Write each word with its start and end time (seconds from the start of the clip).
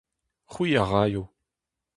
C'hwi 0.51 0.69
a 0.81 0.83
raio. 0.89 1.23